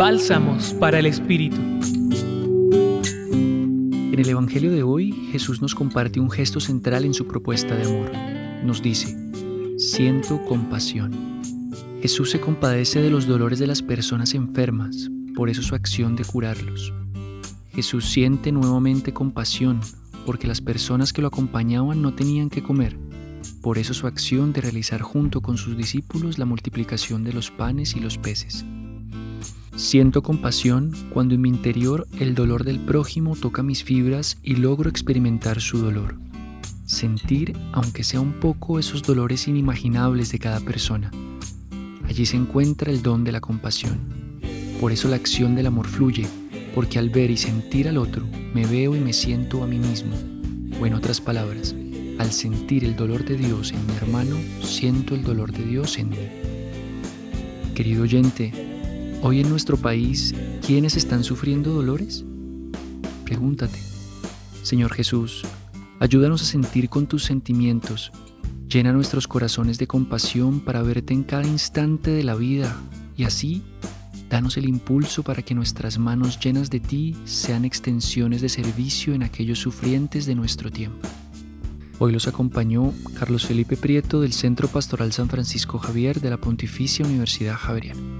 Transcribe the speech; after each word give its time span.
Bálsamos 0.00 0.72
para 0.80 0.98
el 0.98 1.04
Espíritu. 1.04 1.60
En 3.30 4.14
el 4.14 4.26
Evangelio 4.30 4.70
de 4.70 4.82
hoy, 4.82 5.12
Jesús 5.30 5.60
nos 5.60 5.74
comparte 5.74 6.20
un 6.20 6.30
gesto 6.30 6.58
central 6.58 7.04
en 7.04 7.12
su 7.12 7.26
propuesta 7.26 7.76
de 7.76 7.84
amor. 7.84 8.10
Nos 8.64 8.80
dice, 8.80 9.14
siento 9.76 10.42
compasión. 10.46 11.42
Jesús 12.00 12.30
se 12.30 12.40
compadece 12.40 13.02
de 13.02 13.10
los 13.10 13.26
dolores 13.26 13.58
de 13.58 13.66
las 13.66 13.82
personas 13.82 14.32
enfermas, 14.32 15.10
por 15.36 15.50
eso 15.50 15.60
su 15.60 15.74
acción 15.74 16.16
de 16.16 16.24
curarlos. 16.24 16.94
Jesús 17.68 18.06
siente 18.08 18.52
nuevamente 18.52 19.12
compasión, 19.12 19.80
porque 20.24 20.46
las 20.46 20.62
personas 20.62 21.12
que 21.12 21.20
lo 21.20 21.28
acompañaban 21.28 22.00
no 22.00 22.14
tenían 22.14 22.48
que 22.48 22.62
comer 22.62 22.96
por 23.60 23.76
eso 23.76 23.92
su 23.92 24.06
acción 24.06 24.54
de 24.54 24.62
realizar 24.62 25.02
junto 25.02 25.42
con 25.42 25.58
sus 25.58 25.76
discípulos 25.76 26.38
la 26.38 26.46
multiplicación 26.46 27.24
de 27.24 27.34
los 27.34 27.50
panes 27.50 27.94
y 27.94 28.00
los 28.00 28.16
peces. 28.16 28.64
Siento 29.80 30.22
compasión 30.22 30.92
cuando 31.10 31.34
en 31.34 31.40
mi 31.40 31.48
interior 31.48 32.06
el 32.18 32.34
dolor 32.34 32.64
del 32.64 32.78
prójimo 32.80 33.34
toca 33.34 33.62
mis 33.62 33.82
fibras 33.82 34.36
y 34.42 34.56
logro 34.56 34.90
experimentar 34.90 35.62
su 35.62 35.78
dolor. 35.78 36.16
Sentir, 36.84 37.56
aunque 37.72 38.04
sea 38.04 38.20
un 38.20 38.34
poco, 38.34 38.78
esos 38.78 39.02
dolores 39.02 39.48
inimaginables 39.48 40.30
de 40.32 40.38
cada 40.38 40.60
persona. 40.60 41.10
Allí 42.04 42.26
se 42.26 42.36
encuentra 42.36 42.92
el 42.92 43.00
don 43.00 43.24
de 43.24 43.32
la 43.32 43.40
compasión. 43.40 43.98
Por 44.82 44.92
eso 44.92 45.08
la 45.08 45.16
acción 45.16 45.54
del 45.54 45.68
amor 45.68 45.88
fluye, 45.88 46.26
porque 46.74 46.98
al 46.98 47.08
ver 47.08 47.30
y 47.30 47.38
sentir 47.38 47.88
al 47.88 47.96
otro, 47.96 48.26
me 48.52 48.66
veo 48.66 48.94
y 48.94 49.00
me 49.00 49.14
siento 49.14 49.64
a 49.64 49.66
mí 49.66 49.78
mismo. 49.78 50.12
O 50.78 50.86
en 50.86 50.92
otras 50.92 51.22
palabras, 51.22 51.74
al 52.18 52.32
sentir 52.32 52.84
el 52.84 52.96
dolor 52.96 53.24
de 53.24 53.38
Dios 53.38 53.72
en 53.72 53.86
mi 53.86 53.94
hermano, 53.94 54.36
siento 54.62 55.14
el 55.14 55.22
dolor 55.22 55.52
de 55.52 55.64
Dios 55.64 55.98
en 55.98 56.10
mí. 56.10 56.18
Querido 57.74 58.02
oyente, 58.02 58.69
hoy 59.22 59.40
en 59.40 59.50
nuestro 59.50 59.76
país, 59.76 60.34
¿quiénes 60.66 60.96
están 60.96 61.24
sufriendo 61.24 61.72
dolores? 61.72 62.24
Pregúntate. 63.24 63.78
Señor 64.62 64.92
Jesús, 64.92 65.42
ayúdanos 65.98 66.42
a 66.42 66.46
sentir 66.46 66.88
con 66.88 67.06
tus 67.06 67.24
sentimientos, 67.24 68.12
llena 68.68 68.92
nuestros 68.92 69.28
corazones 69.28 69.78
de 69.78 69.86
compasión 69.86 70.60
para 70.60 70.82
verte 70.82 71.12
en 71.12 71.24
cada 71.24 71.46
instante 71.46 72.10
de 72.10 72.24
la 72.24 72.34
vida 72.34 72.76
y 73.16 73.24
así 73.24 73.62
danos 74.28 74.56
el 74.56 74.68
impulso 74.68 75.22
para 75.22 75.42
que 75.42 75.54
nuestras 75.54 75.98
manos 75.98 76.38
llenas 76.38 76.70
de 76.70 76.80
ti 76.80 77.16
sean 77.24 77.64
extensiones 77.64 78.40
de 78.40 78.48
servicio 78.48 79.12
en 79.14 79.22
aquellos 79.22 79.58
sufrientes 79.58 80.24
de 80.24 80.34
nuestro 80.34 80.70
tiempo. 80.70 81.08
Hoy 81.98 82.12
los 82.12 82.28
acompañó 82.28 82.94
Carlos 83.18 83.44
Felipe 83.44 83.76
Prieto 83.76 84.22
del 84.22 84.32
Centro 84.32 84.68
Pastoral 84.68 85.12
San 85.12 85.28
Francisco 85.28 85.78
Javier 85.78 86.20
de 86.20 86.30
la 86.30 86.38
Pontificia 86.38 87.04
Universidad 87.04 87.56
Javeriana. 87.56 88.19